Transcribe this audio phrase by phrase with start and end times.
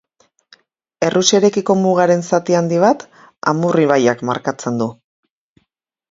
[1.07, 3.05] Errusiarekiko mugaren zati handi bat,
[3.51, 4.89] Amur ibaiak markatzen du.